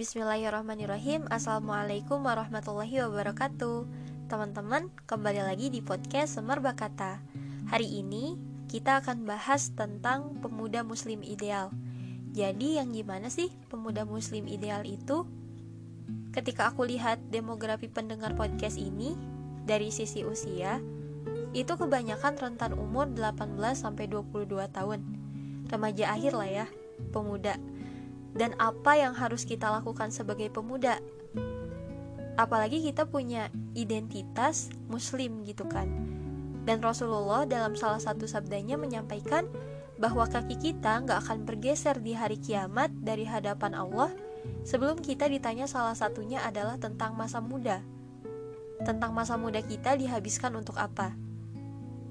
[0.00, 1.28] Bismillahirrahmanirrahim.
[1.28, 3.84] Assalamualaikum warahmatullahi wabarakatuh.
[4.32, 7.20] Teman-teman, kembali lagi di podcast Semerbak Kata
[7.68, 8.32] Hari ini
[8.64, 11.68] kita akan bahas tentang pemuda muslim ideal.
[12.32, 15.28] Jadi yang gimana sih pemuda muslim ideal itu?
[16.32, 19.12] Ketika aku lihat demografi pendengar podcast ini
[19.68, 20.80] Dari sisi usia
[21.52, 25.00] Itu kebanyakan rentan umur 18-22 tahun.
[25.68, 26.66] Remaja akhir lah ya,
[27.12, 27.60] pemuda
[28.34, 30.98] dan apa yang harus kita lakukan sebagai pemuda.
[32.38, 35.88] Apalagi kita punya identitas muslim gitu kan.
[36.64, 39.48] Dan Rasulullah dalam salah satu sabdanya menyampaikan
[40.00, 44.08] bahwa kaki kita nggak akan bergeser di hari kiamat dari hadapan Allah
[44.64, 47.84] sebelum kita ditanya salah satunya adalah tentang masa muda.
[48.80, 51.12] Tentang masa muda kita dihabiskan untuk apa?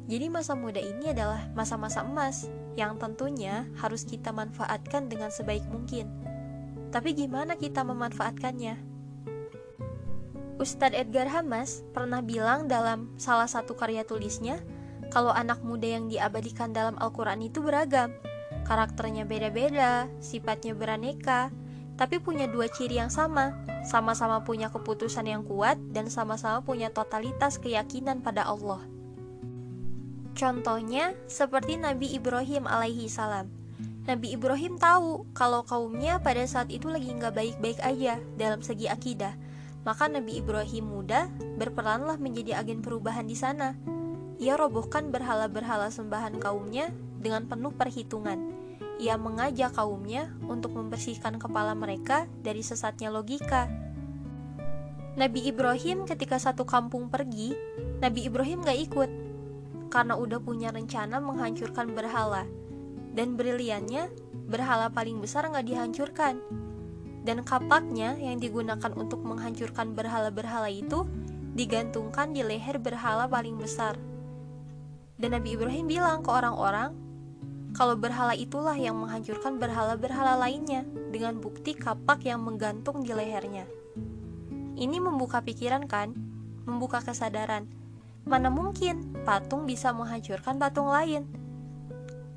[0.10, 6.08] Jadi masa muda ini adalah masa-masa emas yang tentunya harus kita manfaatkan dengan sebaik mungkin.
[6.96, 8.80] Tapi gimana kita memanfaatkannya?
[10.60, 14.60] Ustadz Edgar Hamas pernah bilang dalam salah satu karya tulisnya,
[15.12, 18.12] kalau anak muda yang diabadikan dalam Al-Quran itu beragam,
[18.68, 21.52] karakternya beda-beda, sifatnya beraneka,
[21.96, 23.56] tapi punya dua ciri yang sama,
[23.88, 28.84] sama-sama punya keputusan yang kuat dan sama-sama punya totalitas keyakinan pada Allah.
[30.40, 33.52] Contohnya seperti Nabi Ibrahim alaihi salam.
[34.08, 39.36] Nabi Ibrahim tahu kalau kaumnya pada saat itu lagi nggak baik-baik aja dalam segi akidah.
[39.84, 41.28] Maka Nabi Ibrahim muda
[41.60, 43.76] berperanlah menjadi agen perubahan di sana.
[44.40, 46.88] Ia robohkan berhala-berhala sembahan kaumnya
[47.20, 48.40] dengan penuh perhitungan.
[48.96, 53.68] Ia mengajak kaumnya untuk membersihkan kepala mereka dari sesatnya logika.
[55.20, 57.52] Nabi Ibrahim ketika satu kampung pergi,
[58.00, 59.29] Nabi Ibrahim gak ikut
[59.90, 62.46] karena udah punya rencana menghancurkan berhala.
[63.14, 64.10] Dan briliannya,
[64.48, 66.40] berhala paling besar nggak dihancurkan.
[67.26, 71.04] Dan kapaknya yang digunakan untuk menghancurkan berhala-berhala itu
[71.58, 73.98] digantungkan di leher berhala paling besar.
[75.20, 76.96] Dan Nabi Ibrahim bilang ke orang-orang,
[77.76, 83.68] kalau berhala itulah yang menghancurkan berhala-berhala lainnya dengan bukti kapak yang menggantung di lehernya.
[84.80, 86.16] Ini membuka pikiran kan?
[86.64, 87.68] Membuka kesadaran
[88.30, 91.26] Mana mungkin patung bisa menghancurkan patung lain?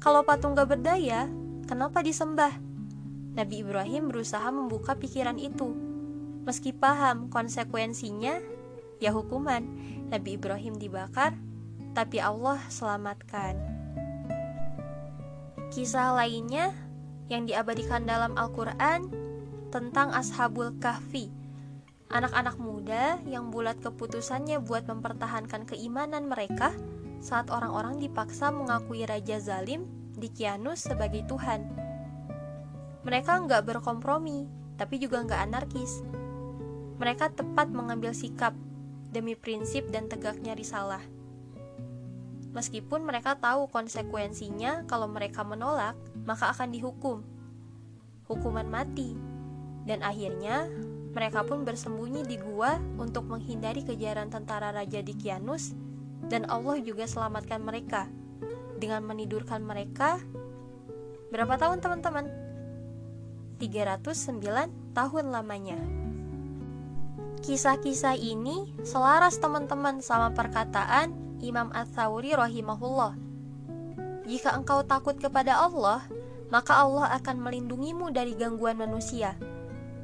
[0.01, 1.29] Kalau patung gak berdaya,
[1.69, 2.57] kenapa disembah?
[3.37, 5.77] Nabi Ibrahim berusaha membuka pikiran itu.
[6.49, 8.41] Meski paham konsekuensinya,
[9.05, 9.69] ya hukuman.
[10.09, 11.37] Nabi Ibrahim dibakar,
[11.93, 13.61] tapi Allah selamatkan.
[15.77, 16.73] Kisah lainnya
[17.29, 19.13] yang diabadikan dalam Al-Quran
[19.69, 21.42] tentang Ashabul Kahfi
[22.13, 26.77] Anak-anak muda yang bulat keputusannya buat mempertahankan keimanan mereka
[27.25, 31.65] saat orang-orang dipaksa mengakui Raja Zalim di Kianus sebagai Tuhan.
[33.09, 34.45] Mereka nggak berkompromi,
[34.77, 36.05] tapi juga nggak anarkis.
[37.01, 38.53] Mereka tepat mengambil sikap
[39.09, 41.01] demi prinsip dan tegaknya risalah.
[42.53, 45.97] Meskipun mereka tahu konsekuensinya kalau mereka menolak,
[46.29, 47.25] maka akan dihukum.
[48.29, 49.17] Hukuman mati.
[49.89, 50.69] Dan akhirnya
[51.13, 55.77] mereka pun bersembunyi di gua untuk menghindari kejaran tentara Raja Dikianus
[56.33, 58.09] dan Allah juga selamatkan mereka
[58.81, 60.19] dengan menidurkan mereka
[61.31, 62.27] berapa tahun teman-teman?
[63.63, 65.79] 309 tahun lamanya.
[67.43, 73.19] Kisah-kisah ini selaras teman-teman sama perkataan Imam Ats-Tsawri rahimahullah.
[74.27, 76.07] Jika engkau takut kepada Allah,
[76.55, 79.35] maka Allah akan melindungimu dari gangguan manusia.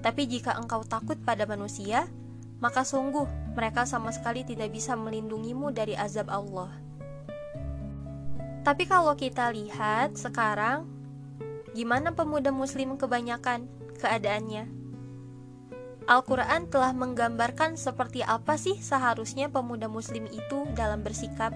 [0.09, 2.09] Tapi jika engkau takut pada manusia,
[2.65, 6.73] maka sungguh mereka sama sekali tidak bisa melindungimu dari azab Allah.
[8.65, 10.89] Tapi kalau kita lihat sekarang,
[11.77, 13.69] gimana pemuda muslim kebanyakan
[14.01, 14.65] keadaannya?
[16.09, 21.53] Al-Quran telah menggambarkan seperti apa sih seharusnya pemuda muslim itu dalam bersikap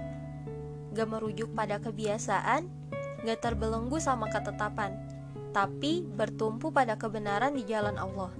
[0.92, 2.68] Gak merujuk pada kebiasaan,
[3.24, 5.11] gak terbelenggu sama ketetapan
[5.52, 8.32] tapi bertumpu pada kebenaran di jalan Allah.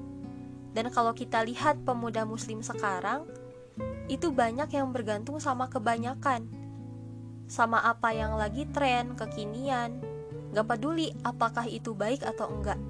[0.72, 3.28] Dan kalau kita lihat pemuda muslim sekarang,
[4.08, 6.48] itu banyak yang bergantung sama kebanyakan.
[7.44, 10.00] Sama apa yang lagi tren, kekinian.
[10.56, 12.80] Gak peduli apakah itu baik atau enggak.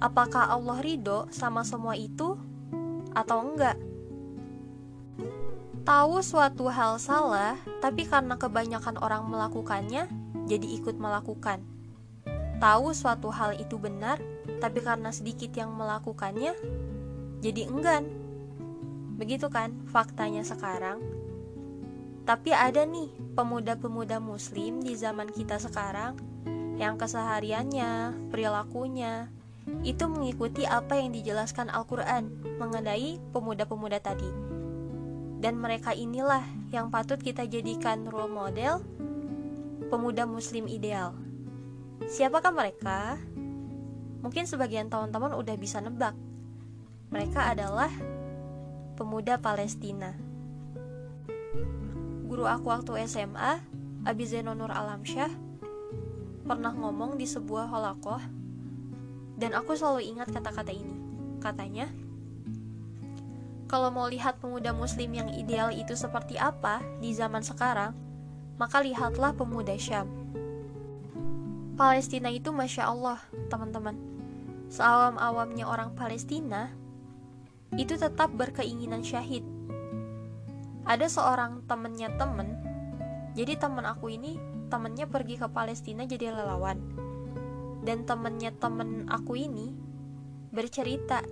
[0.00, 2.36] Apakah Allah ridho sama semua itu
[3.16, 3.76] atau enggak.
[5.80, 10.04] Tahu suatu hal salah, tapi karena kebanyakan orang melakukannya,
[10.44, 11.79] jadi ikut melakukan
[12.60, 14.20] tahu suatu hal itu benar,
[14.60, 16.52] tapi karena sedikit yang melakukannya,
[17.40, 18.04] jadi enggan.
[19.16, 21.00] Begitu kan faktanya sekarang?
[22.28, 26.20] Tapi ada nih pemuda-pemuda muslim di zaman kita sekarang
[26.76, 29.28] yang kesehariannya, perilakunya,
[29.84, 34.28] itu mengikuti apa yang dijelaskan Al-Quran mengenai pemuda-pemuda tadi.
[35.40, 38.84] Dan mereka inilah yang patut kita jadikan role model
[39.88, 41.16] pemuda muslim ideal.
[42.10, 43.22] Siapakah mereka?
[44.18, 46.18] Mungkin sebagian teman-teman udah bisa nebak.
[47.14, 47.86] Mereka adalah
[48.98, 50.18] pemuda Palestina.
[52.26, 53.62] Guru aku waktu SMA,
[54.02, 55.30] Abi Zainonur Alamsyah,
[56.42, 58.18] pernah ngomong di sebuah holakoh
[59.38, 60.98] dan aku selalu ingat kata-kata ini.
[61.38, 61.86] Katanya,
[63.70, 67.94] kalau mau lihat pemuda muslim yang ideal itu seperti apa di zaman sekarang,
[68.58, 70.19] maka lihatlah pemuda Syam.
[71.80, 73.16] Palestina itu Masya Allah,
[73.48, 73.96] teman-teman.
[74.68, 76.68] Seawam-awamnya orang Palestina,
[77.72, 79.40] itu tetap berkeinginan syahid.
[80.84, 82.52] Ada seorang temennya temen,
[83.32, 84.36] jadi temen aku ini
[84.70, 86.78] temennya pergi ke Palestina jadi relawan
[87.82, 89.74] dan temennya temen aku ini
[90.54, 91.24] bercerita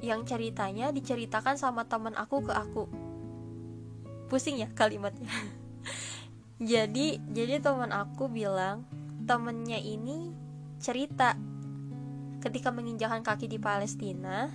[0.00, 2.84] yang ceritanya diceritakan sama temen aku ke aku
[4.30, 5.28] pusing ya kalimatnya
[6.60, 8.84] jadi jadi teman aku bilang
[9.24, 10.36] temennya ini
[10.76, 11.32] cerita.
[12.40, 14.52] Ketika menginjakan kaki di Palestina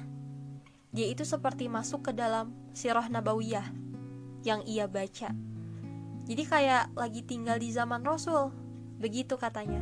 [0.94, 3.66] dia itu seperti masuk ke dalam sirah nabawiyah
[4.46, 5.34] yang ia baca.
[6.26, 8.54] Jadi kayak lagi tinggal di zaman Rasul
[9.02, 9.82] begitu katanya.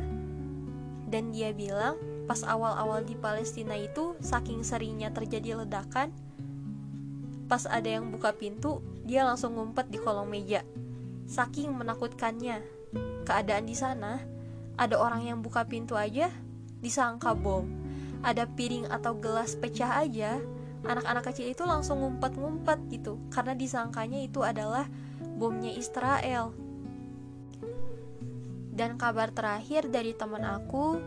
[1.04, 6.08] Dan dia bilang pas awal-awal di Palestina itu saking seringnya terjadi ledakan
[7.44, 10.64] pas ada yang buka pintu dia langsung ngumpet di kolong meja
[11.28, 12.62] saking menakutkannya.
[13.24, 14.20] Keadaan di sana
[14.76, 16.30] ada orang yang buka pintu aja
[16.84, 17.66] disangka bom.
[18.24, 20.40] Ada piring atau gelas pecah aja
[20.84, 24.84] anak-anak kecil itu langsung ngumpet-ngumpet gitu karena disangkanya itu adalah
[25.24, 26.52] bomnya Israel.
[28.74, 30.98] Dan kabar terakhir dari teman aku,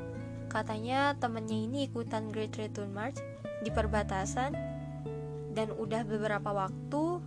[0.48, 3.19] katanya temennya ini ikutan Great Return March
[3.60, 4.56] di perbatasan
[5.52, 7.19] dan udah beberapa waktu,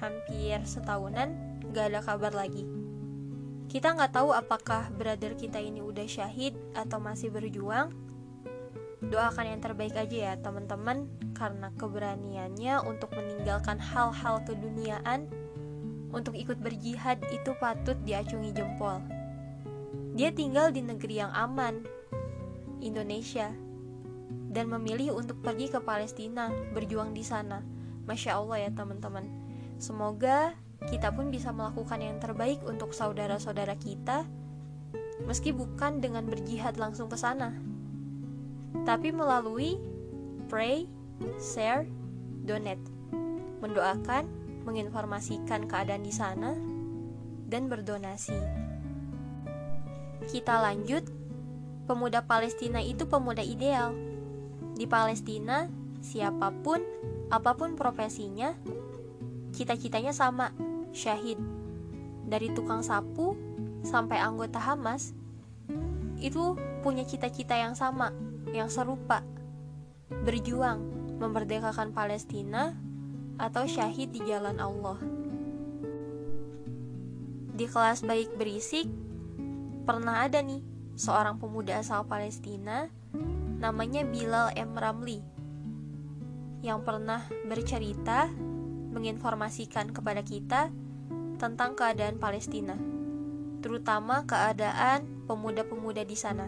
[0.00, 1.36] hampir setahunan,
[1.72, 2.68] gak ada kabar lagi.
[3.72, 7.88] Kita nggak tahu apakah brother kita ini udah syahid atau masih berjuang.
[9.00, 15.26] Doakan yang terbaik aja ya teman-teman, karena keberaniannya untuk meninggalkan hal-hal keduniaan,
[16.12, 19.00] untuk ikut berjihad itu patut diacungi jempol.
[20.12, 21.82] Dia tinggal di negeri yang aman,
[22.84, 23.48] Indonesia,
[24.52, 27.64] dan memilih untuk pergi ke Palestina, berjuang di sana.
[28.04, 29.24] Masya Allah ya teman-teman.
[29.80, 30.52] Semoga
[30.88, 34.26] kita pun bisa melakukan yang terbaik untuk saudara-saudara kita,
[35.26, 37.54] meski bukan dengan berjihad langsung ke sana,
[38.82, 39.78] tapi melalui
[40.50, 40.88] pray,
[41.38, 41.86] share,
[42.42, 42.82] donate,
[43.62, 44.26] mendoakan,
[44.66, 46.56] menginformasikan keadaan di sana,
[47.46, 48.36] dan berdonasi.
[50.26, 51.04] Kita lanjut,
[51.84, 53.92] pemuda Palestina itu pemuda ideal.
[54.72, 55.68] Di Palestina,
[56.00, 56.80] siapa pun,
[57.28, 58.56] apa pun profesinya,
[59.52, 60.50] cita-citanya sama,
[60.92, 61.40] syahid.
[62.28, 63.34] Dari tukang sapu
[63.82, 65.12] sampai anggota Hamas,
[66.22, 66.54] itu
[66.86, 68.14] punya cita-cita yang sama,
[68.54, 69.26] yang serupa.
[70.08, 70.78] Berjuang
[71.18, 72.76] memerdekakan Palestina
[73.40, 75.00] atau syahid di jalan Allah.
[77.52, 78.88] Di kelas baik berisik,
[79.84, 80.62] pernah ada nih
[80.94, 82.86] seorang pemuda asal Palestina
[83.62, 84.74] namanya Bilal M.
[84.74, 85.22] Ramli
[86.62, 88.30] yang pernah bercerita
[88.92, 90.70] menginformasikan kepada kita
[91.42, 92.78] tentang keadaan Palestina,
[93.58, 96.46] terutama keadaan pemuda-pemuda di sana.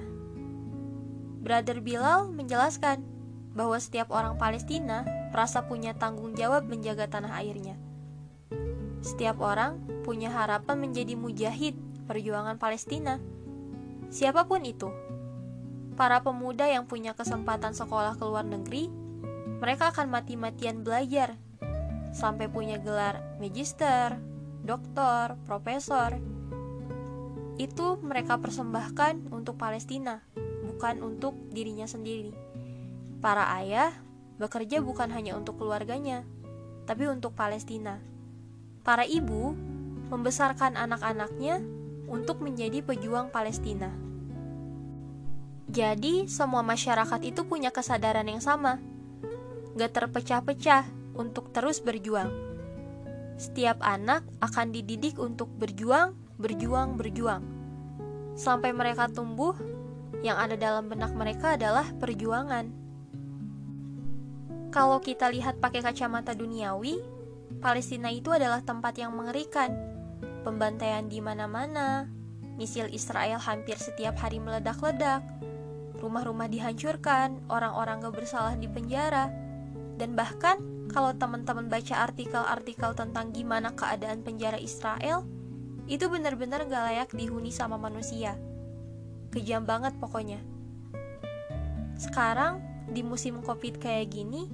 [1.43, 3.03] Brother Bilal menjelaskan
[3.59, 5.03] bahwa setiap orang Palestina
[5.35, 7.75] merasa punya tanggung jawab menjaga tanah airnya.
[9.03, 11.75] Setiap orang punya harapan menjadi mujahid
[12.07, 13.19] perjuangan Palestina.
[14.15, 14.95] Siapa pun itu,
[15.99, 18.87] para pemuda yang punya kesempatan sekolah ke luar negeri,
[19.59, 21.35] mereka akan mati-matian belajar
[22.15, 24.23] sampai punya gelar magister,
[24.64, 26.16] doktor, profesor.
[27.61, 30.25] Itu mereka persembahkan untuk Palestina,
[30.64, 32.33] bukan untuk dirinya sendiri.
[33.21, 33.92] Para ayah
[34.40, 36.26] bekerja bukan hanya untuk keluarganya,
[36.88, 38.00] tapi untuk Palestina.
[38.83, 39.54] Para ibu
[40.11, 41.62] membesarkan anak-anaknya
[42.09, 43.92] untuk menjadi pejuang Palestina.
[45.75, 48.78] Jadi, semua masyarakat itu punya kesadaran yang sama,
[49.75, 52.54] gak terpecah-pecah untuk terus berjuang.
[53.35, 57.43] Setiap anak akan dididik untuk berjuang, berjuang, berjuang,
[58.38, 59.55] sampai mereka tumbuh.
[60.25, 62.73] Yang ada dalam benak mereka adalah perjuangan.
[64.73, 66.97] Kalau kita lihat pakai kacamata duniawi,
[67.61, 69.76] Palestina itu adalah tempat yang mengerikan
[70.45, 72.09] pembantaian di mana-mana,
[72.57, 75.25] misil Israel hampir setiap hari meledak-ledak,
[75.99, 79.44] rumah-rumah dihancurkan, orang-orang gak bersalah di penjara.
[79.95, 80.59] Dan bahkan
[80.91, 85.27] kalau teman-teman baca artikel-artikel tentang gimana keadaan penjara Israel,
[85.91, 88.39] itu benar-benar gak layak dihuni sama manusia.
[89.35, 90.41] Kejam banget pokoknya.
[91.99, 94.51] Sekarang, di musim covid kayak gini,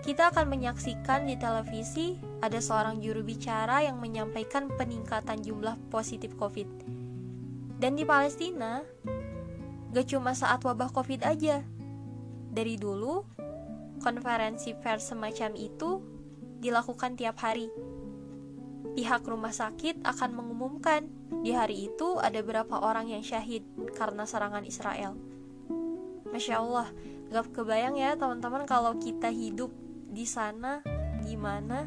[0.00, 6.66] kita akan menyaksikan di televisi ada seorang juru bicara yang menyampaikan peningkatan jumlah positif covid.
[7.80, 8.84] Dan di Palestina,
[9.92, 11.64] gak cuma saat wabah covid aja.
[12.50, 13.24] Dari dulu,
[14.00, 16.00] konferensi pers semacam itu
[16.60, 17.68] dilakukan tiap hari.
[18.96, 21.06] Pihak rumah sakit akan mengumumkan
[21.46, 23.62] di hari itu ada berapa orang yang syahid
[23.94, 25.14] karena serangan Israel.
[26.30, 26.88] Masya Allah,
[27.30, 29.70] gak kebayang ya teman-teman kalau kita hidup
[30.10, 30.82] di sana
[31.22, 31.86] gimana.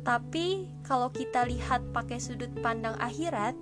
[0.00, 3.54] Tapi kalau kita lihat pakai sudut pandang akhirat,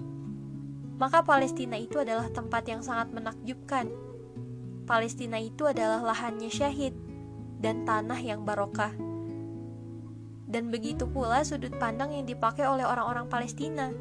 [0.99, 3.91] maka Palestina itu adalah tempat yang sangat menakjubkan
[4.89, 6.97] Palestina itu adalah lahannya syahid
[7.61, 8.97] dan tanah yang barokah.
[10.49, 13.93] Dan begitu pula sudut pandang yang dipakai oleh orang-orang Palestina.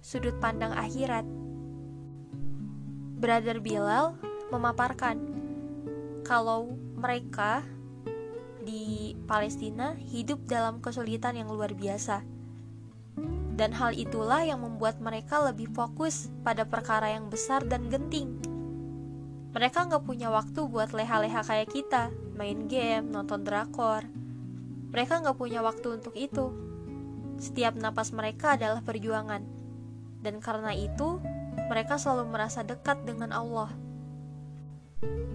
[0.00, 1.28] Sudut pandang akhirat.
[3.20, 4.16] Brother Bilal
[4.48, 5.20] memaparkan
[6.24, 7.60] kalau mereka
[8.64, 12.24] di Palestina hidup dalam kesulitan yang luar biasa.
[13.60, 18.55] Dan hal itulah yang membuat mereka lebih fokus pada perkara yang besar dan genting
[19.56, 24.04] mereka nggak punya waktu buat leha-leha kayak kita, main game, nonton drakor.
[24.92, 26.52] Mereka nggak punya waktu untuk itu.
[27.40, 29.40] Setiap napas mereka adalah perjuangan.
[30.20, 31.24] Dan karena itu,
[31.72, 33.72] mereka selalu merasa dekat dengan Allah.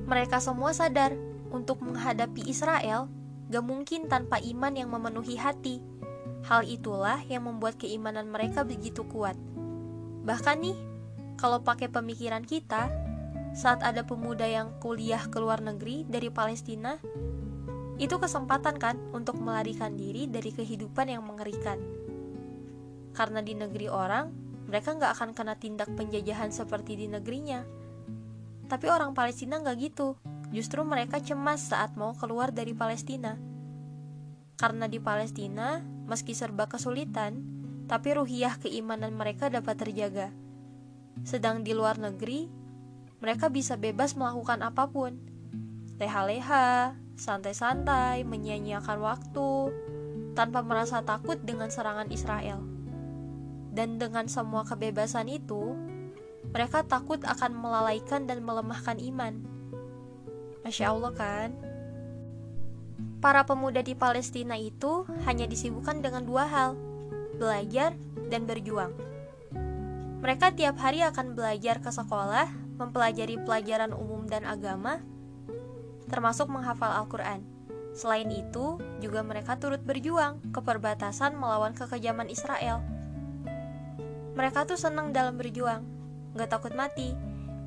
[0.05, 1.17] Mereka semua sadar
[1.49, 3.09] untuk menghadapi Israel
[3.49, 5.81] gak mungkin tanpa iman yang memenuhi hati.
[6.45, 9.33] Hal itulah yang membuat keimanan mereka begitu kuat.
[10.29, 10.77] Bahkan nih,
[11.41, 12.87] kalau pakai pemikiran kita,
[13.51, 16.95] saat ada pemuda yang kuliah ke luar negeri dari Palestina,
[18.01, 21.77] itu kesempatan kan untuk melarikan diri dari kehidupan yang mengerikan.
[23.11, 24.31] Karena di negeri orang,
[24.71, 27.61] mereka nggak akan kena tindak penjajahan seperti di negerinya.
[28.71, 30.15] Tapi orang Palestina nggak gitu,
[30.55, 33.35] justru mereka cemas saat mau keluar dari Palestina.
[34.55, 37.43] Karena di Palestina, meski serba kesulitan,
[37.91, 40.31] tapi ruhiyah keimanan mereka dapat terjaga.
[41.27, 42.60] Sedang di luar negeri,
[43.21, 45.13] mereka bisa bebas melakukan apa pun.
[46.01, 49.49] Leha-leha, santai-santai, menyia-nyiakan waktu,
[50.33, 52.65] tanpa merasa takut dengan serangan Israel.
[53.71, 55.77] Dan dengan semua kebebasan itu,
[56.49, 59.39] mereka takut akan melalaikan dan melemahkan iman.
[60.65, 61.49] Masya Allah kan?
[63.21, 66.73] Para pemuda di Palestina itu hanya disibukkan dengan dua hal,
[67.37, 67.93] belajar
[68.33, 68.97] dan berjuang.
[70.25, 72.49] Mereka tiap hari akan belajar ke sekolah
[72.81, 75.05] mempelajari pelajaran umum dan agama,
[76.09, 77.45] termasuk menghafal Al-Quran.
[77.93, 82.81] Selain itu, juga mereka turut berjuang ke perbatasan melawan kekejaman Israel.
[84.33, 85.85] Mereka tuh senang dalam berjuang,
[86.33, 87.13] gak takut mati.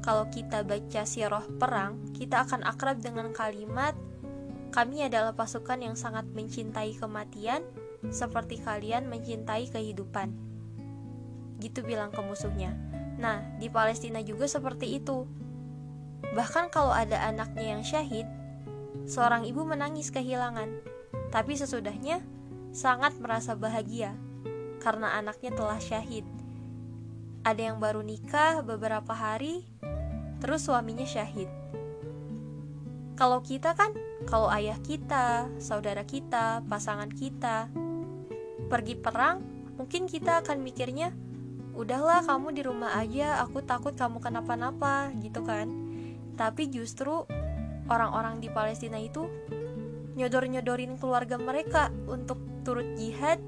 [0.03, 3.97] Kalau kita baca sirah perang, kita akan akrab dengan kalimat
[4.75, 7.63] kami adalah pasukan yang sangat mencintai kematian,
[8.11, 10.35] seperti kalian mencintai kehidupan.
[11.63, 12.75] Gitu bilang ke musuhnya.
[13.25, 15.25] Nah, di Palestina juga seperti itu.
[16.37, 18.29] Bahkan kalau ada anaknya yang syahid,
[19.09, 20.69] seorang ibu menangis kehilangan,
[21.33, 22.21] tapi sesudahnya
[22.77, 24.13] sangat merasa bahagia
[24.85, 26.29] karena anaknya telah syahid.
[27.49, 29.65] Ada yang baru nikah beberapa hari,
[30.45, 31.49] terus suaminya syahid.
[33.17, 33.97] Kalau kita kan,
[34.29, 37.73] kalau ayah kita, saudara kita, pasangan kita
[38.69, 39.41] pergi perang,
[39.81, 41.24] mungkin kita akan mikirnya,
[41.75, 45.71] udahlah kamu di rumah aja aku takut kamu kenapa-napa gitu kan.
[46.35, 47.27] Tapi justru
[47.91, 49.27] orang-orang di Palestina itu
[50.15, 53.43] nyodor-nyodorin keluarga mereka untuk turut jihad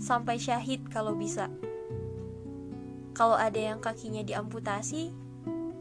[0.00, 1.52] sampai syahid kalau bisa.
[3.12, 5.12] Kalau ada yang kakinya diamputasi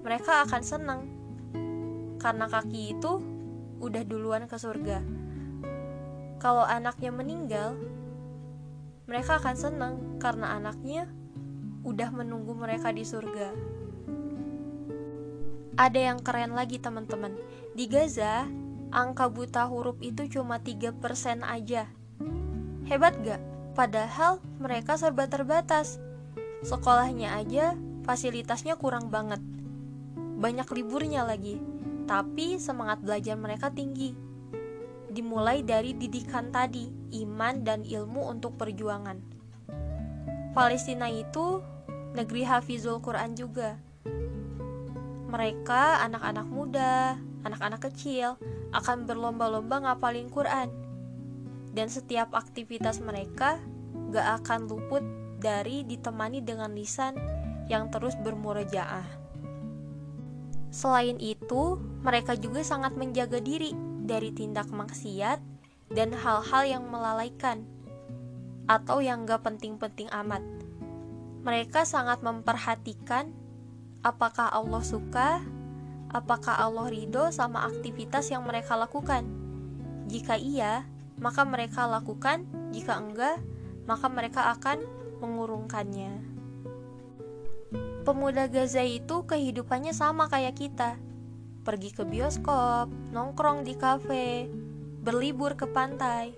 [0.04, 1.02] mereka akan senang
[2.20, 3.24] karena kaki itu
[3.80, 5.00] udah duluan ke surga.
[6.44, 7.80] Kalau anaknya meninggal
[9.08, 11.08] mereka akan senang karena anaknya
[11.84, 13.54] udah menunggu mereka di surga.
[15.80, 17.40] Ada yang keren lagi teman-teman.
[17.72, 18.44] Di Gaza,
[18.92, 21.00] angka buta huruf itu cuma 3%
[21.46, 21.88] aja.
[22.84, 23.40] Hebat gak?
[23.80, 26.04] Padahal mereka serba terbatas.
[26.68, 29.40] Sekolahnya aja fasilitasnya kurang banget.
[30.18, 31.62] Banyak liburnya lagi.
[32.04, 34.12] Tapi semangat belajar mereka tinggi.
[35.08, 36.92] Dimulai dari didikan tadi,
[37.24, 39.39] iman dan ilmu untuk perjuangan.
[40.52, 41.62] Palestina itu
[42.18, 43.78] negeri hafizul Quran juga.
[45.30, 48.36] Mereka, anak-anak muda, anak-anak kecil,
[48.74, 50.74] akan berlomba-lomba ngapalin Quran.
[51.70, 53.62] Dan setiap aktivitas mereka
[54.10, 55.06] gak akan luput
[55.38, 57.14] dari ditemani dengan lisan
[57.70, 59.06] yang terus bermurojaah.
[60.74, 63.74] Selain itu, mereka juga sangat menjaga diri
[64.06, 65.38] dari tindak maksiat
[65.94, 67.66] dan hal-hal yang melalaikan
[68.70, 70.46] atau yang gak penting-penting amat.
[71.42, 73.34] Mereka sangat memperhatikan
[74.06, 75.42] apakah Allah suka,
[76.14, 79.26] apakah Allah ridho sama aktivitas yang mereka lakukan.
[80.06, 80.86] Jika iya,
[81.18, 83.42] maka mereka lakukan, jika enggak,
[83.90, 84.86] maka mereka akan
[85.18, 86.30] mengurungkannya.
[88.06, 90.98] Pemuda Gaza itu kehidupannya sama kayak kita.
[91.62, 94.50] Pergi ke bioskop, nongkrong di kafe,
[95.04, 96.34] berlibur ke pantai.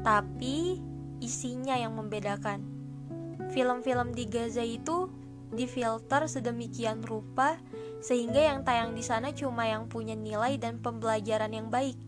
[0.00, 0.89] Tapi
[1.20, 2.64] isinya yang membedakan.
[3.52, 5.12] Film-film di Gaza itu
[5.50, 7.58] difilter sedemikian rupa
[8.00, 11.98] sehingga yang tayang di sana cuma yang punya nilai dan pembelajaran yang baik.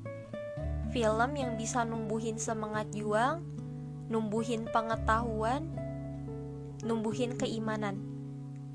[0.93, 3.45] Film yang bisa numbuhin semangat juang,
[4.09, 5.69] numbuhin pengetahuan,
[6.85, 8.01] numbuhin keimanan.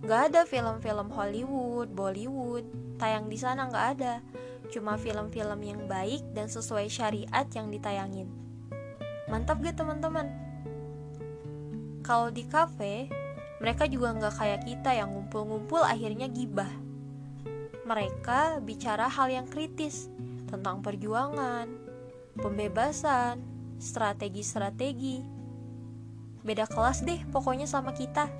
[0.05, 2.65] Gak ada film-film Hollywood, Bollywood,
[3.01, 4.13] tayang di sana gak ada.
[4.69, 8.46] Cuma film-film yang baik dan sesuai syariat yang ditayangin.
[9.27, 10.27] Mantap gak teman-teman?
[11.99, 13.11] Kalau di cafe,
[13.59, 16.71] mereka juga nggak kayak kita yang ngumpul-ngumpul akhirnya gibah.
[17.83, 20.07] Mereka bicara hal yang kritis
[20.47, 21.67] tentang perjuangan,
[22.39, 23.43] pembebasan,
[23.83, 25.19] strategi-strategi.
[26.47, 28.31] Beda kelas deh pokoknya sama kita.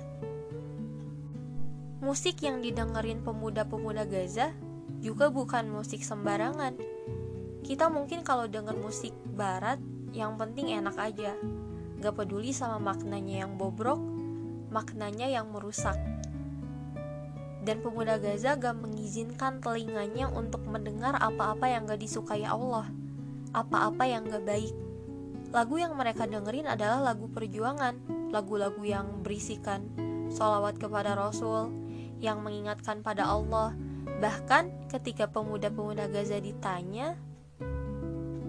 [2.00, 4.54] Musik yang didengerin pemuda-pemuda Gaza
[5.04, 6.78] juga bukan musik sembarangan.
[7.66, 9.76] Kita mungkin kalau denger musik barat
[10.12, 11.34] yang penting enak aja.
[11.98, 13.98] Gak peduli sama maknanya yang bobrok,
[14.70, 15.98] maknanya yang merusak.
[17.64, 22.86] Dan pemuda Gaza gak mengizinkan telinganya untuk mendengar apa-apa yang gak disukai Allah,
[23.52, 24.74] apa-apa yang gak baik
[25.48, 27.96] Lagu yang mereka dengerin adalah lagu perjuangan,
[28.28, 29.88] lagu-lagu yang berisikan
[30.28, 31.72] solawat kepada Rasul,
[32.20, 33.72] yang mengingatkan pada Allah.
[34.20, 37.16] Bahkan ketika pemuda-pemuda Gaza ditanya,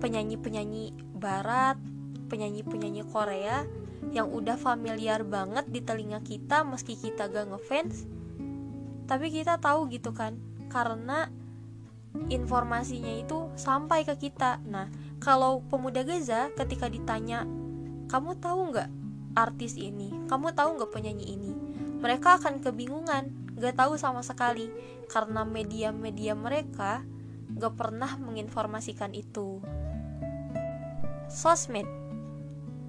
[0.03, 1.75] penyanyi-penyanyi Barat,
[2.31, 3.67] penyanyi-penyanyi Korea
[4.15, 8.07] yang udah familiar banget di telinga kita meski kita gak ngefans,
[9.05, 10.39] tapi kita tahu gitu kan,
[10.71, 11.27] karena
[12.31, 14.63] informasinya itu sampai ke kita.
[14.65, 14.89] Nah,
[15.21, 17.45] kalau pemuda Gaza ketika ditanya
[18.09, 18.89] kamu tahu nggak
[19.37, 20.09] artis ini?
[20.25, 21.53] Kamu tahu nggak penyanyi ini?
[21.99, 24.71] Mereka akan kebingungan gak tahu sama sekali
[25.11, 27.03] karena media-media mereka
[27.59, 29.59] gak pernah menginformasikan itu
[31.29, 31.87] sosmed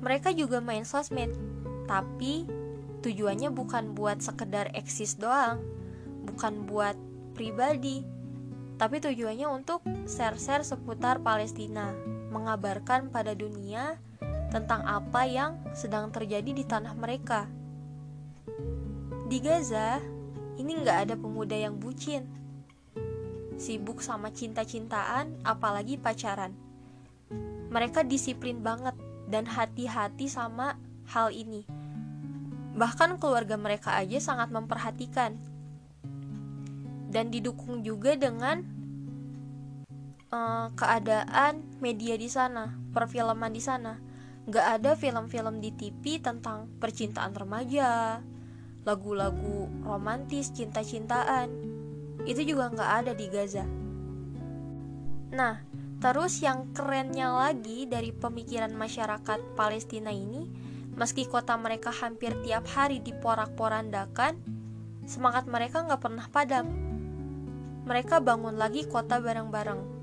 [0.00, 1.30] mereka juga main sosmed
[1.84, 2.48] tapi
[3.04, 5.60] tujuannya bukan buat sekedar eksis doang
[6.26, 6.96] bukan buat
[7.36, 8.02] pribadi
[8.80, 11.92] tapi tujuannya untuk share-share seputar Palestina
[12.32, 14.00] mengabarkan pada dunia
[14.48, 17.44] tentang apa yang sedang terjadi di tanah mereka.
[19.30, 20.02] Di Gaza,
[20.58, 22.26] ini nggak ada pemuda yang bucin,
[23.60, 26.69] sibuk sama cinta-cintaan, apalagi pacaran.
[27.70, 28.94] Mereka disiplin banget
[29.30, 30.74] dan hati-hati sama
[31.10, 31.62] hal ini.
[32.74, 35.38] Bahkan keluarga mereka aja sangat memperhatikan
[37.10, 38.62] dan didukung juga dengan
[40.30, 43.98] uh, keadaan media di sana, perfilman di sana.
[44.50, 48.18] Gak ada film-film di TV tentang percintaan remaja,
[48.86, 51.50] lagu-lagu romantis, cinta-cintaan.
[52.24, 53.66] Itu juga gak ada di Gaza.
[55.30, 55.62] Nah,
[56.00, 60.48] terus yang kerennya lagi dari pemikiran masyarakat Palestina ini,
[60.96, 64.40] meski kota mereka hampir tiap hari diporak-porandakan,
[65.04, 66.66] semangat mereka gak pernah padam.
[67.84, 70.00] Mereka bangun lagi kota bareng-bareng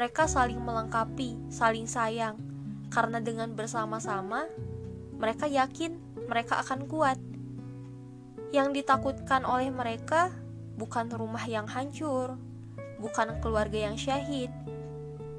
[0.00, 2.40] mereka saling melengkapi, saling sayang,
[2.88, 4.48] karena dengan bersama-sama
[5.20, 5.92] mereka yakin
[6.24, 7.20] mereka akan kuat.
[8.48, 10.32] Yang ditakutkan oleh mereka
[10.80, 12.38] bukan rumah yang hancur,
[12.96, 14.48] bukan keluarga yang syahid,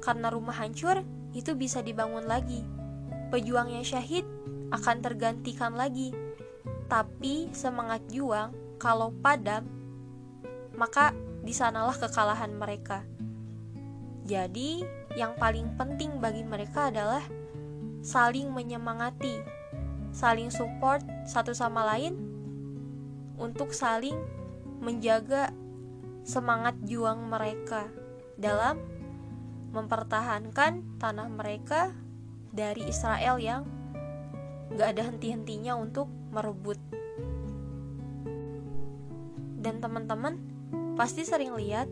[0.02, 1.00] karena rumah hancur
[1.32, 2.66] itu bisa dibangun lagi.
[3.32, 4.26] Pejuang yang syahid
[4.74, 6.12] akan tergantikan lagi,
[6.90, 9.64] tapi semangat juang kalau padam,
[10.76, 13.06] maka di sanalah kekalahan mereka.
[14.28, 14.84] Jadi,
[15.16, 17.24] yang paling penting bagi mereka adalah
[18.02, 19.40] saling menyemangati,
[20.12, 22.18] saling support satu sama lain
[23.40, 24.18] untuk saling
[24.82, 25.54] menjaga
[26.22, 27.90] semangat juang mereka
[28.38, 28.78] dalam
[29.72, 31.96] mempertahankan tanah mereka
[32.52, 33.64] dari Israel yang
[34.76, 36.76] gak ada henti-hentinya untuk merebut.
[39.62, 40.36] Dan teman-teman,
[40.96, 41.88] pasti sering lihat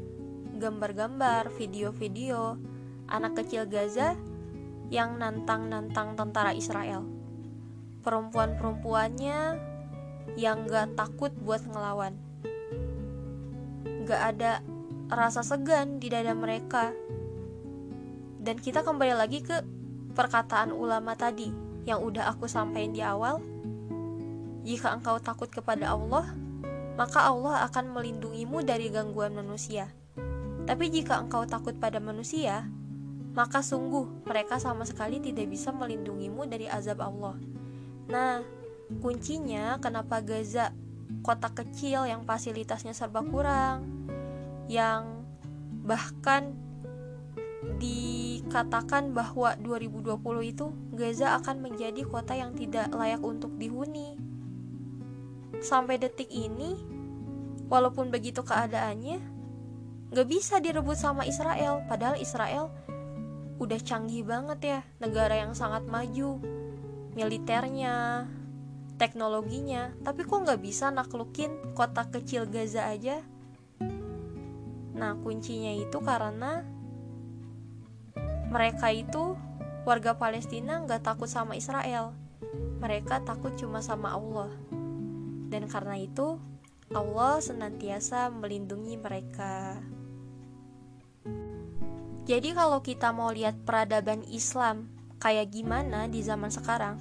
[0.61, 2.61] gambar-gambar, video-video
[3.09, 4.15] anak kecil Gaza
[4.93, 7.07] yang nantang-nantang tentara Israel.
[8.05, 9.41] Perempuan-perempuannya
[10.37, 12.15] yang gak takut buat ngelawan.
[14.05, 14.61] Gak ada
[15.11, 16.91] rasa segan di dada mereka.
[18.41, 19.61] Dan kita kembali lagi ke
[20.17, 21.53] perkataan ulama tadi
[21.85, 23.37] yang udah aku sampaikan di awal.
[24.65, 26.33] Jika engkau takut kepada Allah,
[26.97, 29.93] maka Allah akan melindungimu dari gangguan manusia.
[30.65, 32.65] Tapi jika engkau takut pada manusia,
[33.37, 37.37] maka sungguh mereka sama sekali tidak bisa melindungimu dari azab Allah.
[38.09, 38.41] Nah,
[39.05, 40.73] kuncinya kenapa Gaza
[41.21, 43.85] kota kecil yang fasilitasnya serba kurang,
[44.67, 45.29] yang
[45.85, 46.55] bahkan
[47.81, 54.21] dikatakan bahwa 2020 itu Gaza akan menjadi kota yang tidak layak untuk dihuni.
[55.65, 56.77] Sampai detik ini
[57.73, 59.19] walaupun begitu keadaannya
[60.13, 61.81] gak bisa direbut sama Israel.
[61.89, 62.69] Padahal Israel
[63.61, 66.41] udah canggih banget ya negara yang sangat maju
[67.17, 68.25] militernya
[68.97, 69.97] teknologinya.
[70.05, 73.25] Tapi kok nggak bisa naklukin kota kecil Gaza aja?
[74.97, 76.65] Nah kuncinya itu karena
[78.51, 79.39] mereka itu
[79.87, 82.13] warga Palestina nggak takut sama Israel
[82.83, 84.51] mereka takut cuma sama Allah
[85.51, 86.39] dan karena itu
[86.91, 89.79] Allah senantiasa melindungi mereka.
[92.27, 94.91] Jadi kalau kita mau lihat peradaban Islam
[95.23, 96.99] kayak gimana di zaman sekarang,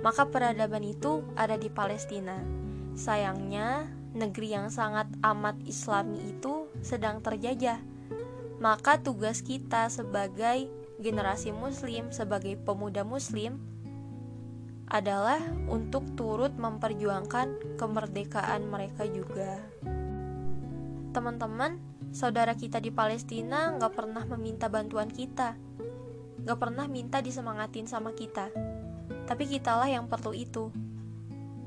[0.00, 2.40] maka peradaban itu ada di Palestina.
[2.96, 3.84] Sayangnya,
[4.16, 7.84] negeri yang sangat amat islami itu sedang terjajah.
[8.58, 10.66] Maka tugas kita sebagai
[10.98, 13.62] generasi muslim, sebagai pemuda muslim,
[14.88, 19.60] adalah untuk turut memperjuangkan kemerdekaan mereka juga.
[21.14, 21.78] Teman-teman,
[22.10, 25.54] saudara kita di Palestina nggak pernah meminta bantuan kita,
[26.42, 28.48] nggak pernah minta disemangatin sama kita,
[29.28, 30.72] tapi kitalah yang perlu itu.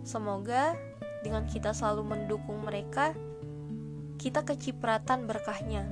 [0.02, 0.74] Semoga
[1.22, 3.14] dengan kita selalu mendukung mereka,
[4.18, 5.86] kita kecipratan berkahnya,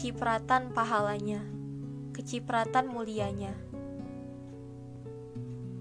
[0.00, 1.44] kecipratan pahalanya,
[2.16, 3.52] kecipratan mulianya.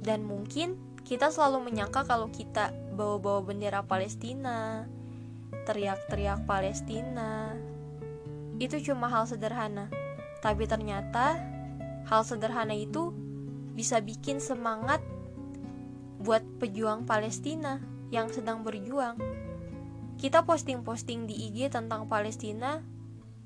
[0.04, 0.76] Dan mungkin
[1.08, 4.84] kita selalu menyangka kalau kita bawa-bawa bendera Palestina,
[5.64, 7.56] teriak-teriak Palestina,
[8.60, 9.88] itu cuma hal sederhana.
[10.44, 11.40] Tapi ternyata
[12.04, 13.16] hal sederhana itu
[13.72, 15.00] bisa bikin semangat
[16.20, 17.80] buat pejuang Palestina
[18.12, 19.16] yang sedang berjuang.
[20.20, 22.99] Kita posting-posting di IG tentang Palestina,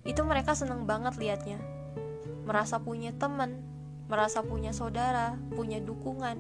[0.03, 1.59] itu mereka seneng banget liatnya.
[2.43, 3.63] Merasa punya temen,
[4.11, 6.35] merasa punya saudara, punya dukungan.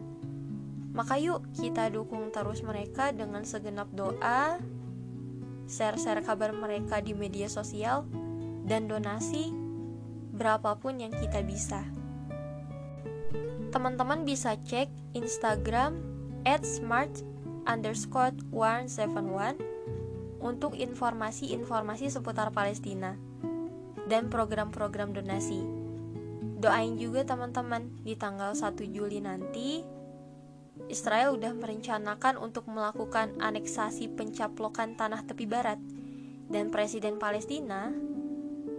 [0.93, 4.59] Maka yuk kita dukung terus mereka dengan segenap doa,
[5.65, 8.05] share-share kabar mereka di media sosial,
[8.67, 9.49] dan donasi
[10.35, 11.81] berapapun yang kita bisa.
[13.73, 15.97] Teman-teman bisa cek Instagram
[16.45, 17.09] at smart
[17.65, 19.57] underscore 171
[20.43, 23.15] untuk informasi-informasi seputar Palestina
[24.07, 25.63] dan program-program donasi.
[26.63, 29.83] Doain juga teman-teman di tanggal 1 Juli nanti
[30.89, 35.77] Israel udah merencanakan untuk melakukan aneksasi pencaplokan tanah tepi barat
[36.49, 37.93] dan Presiden Palestina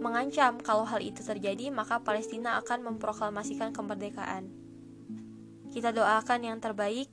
[0.03, 4.51] mengancam kalau hal itu terjadi maka Palestina akan memproklamasikan kemerdekaan.
[5.71, 7.09] Kita doakan yang terbaik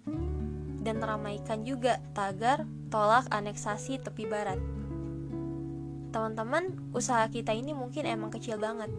[0.83, 4.82] dan ramaikan juga tagar tolak aneksasi tepi barat.
[6.13, 8.93] Teman-teman, usaha kita ini mungkin emang kecil banget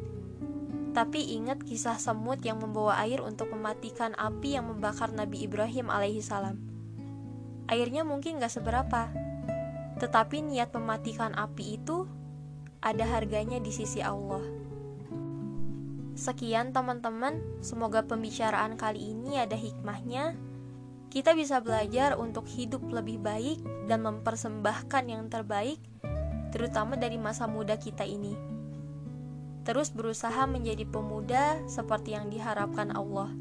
[0.93, 6.21] tapi ingat kisah semut yang membawa air untuk mematikan api yang membakar Nabi Ibrahim alaihi
[6.21, 6.62] salam.
[7.65, 9.10] Airnya mungkin gak seberapa,
[9.97, 12.06] tetapi niat mematikan api itu
[12.86, 14.45] ada harganya di sisi Allah.
[16.13, 20.38] Sekian teman-teman, semoga pembicaraan kali ini ada hikmahnya.
[21.10, 25.82] Kita bisa belajar untuk hidup lebih baik dan mempersembahkan yang terbaik,
[26.54, 28.54] terutama dari masa muda kita ini
[29.63, 33.32] terus berusaha menjadi pemuda seperti yang diharapkan Allah.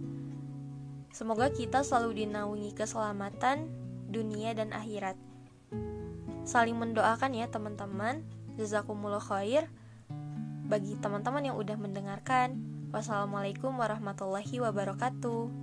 [1.12, 3.68] Semoga kita selalu dinaungi keselamatan
[4.08, 5.18] dunia dan akhirat.
[6.46, 8.24] Saling mendoakan ya teman-teman.
[8.56, 9.68] Jazakumullah khair.
[10.66, 12.56] Bagi teman-teman yang udah mendengarkan,
[12.94, 15.61] wassalamualaikum warahmatullahi wabarakatuh.